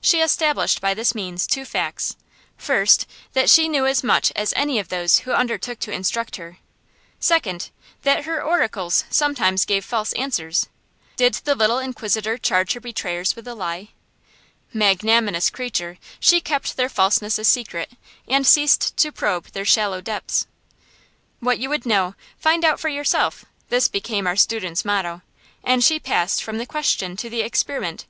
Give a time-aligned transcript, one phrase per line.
[0.00, 2.14] She established by this means two facts:
[2.56, 6.58] first, that she knew as much as any of those who undertook to instruct her;
[7.18, 7.70] second,
[8.02, 10.68] that her oracles sometimes gave false answers.
[11.16, 13.88] Did the little inquisitor charge her betrayers with the lie?
[14.72, 17.90] Magnanimous creature, she kept their falseness a secret,
[18.28, 20.46] and ceased to probe their shallow depths.
[21.40, 25.22] What you would know, find out for yourself: this became our student's motto;
[25.64, 28.06] and she passed from the question to the experiment.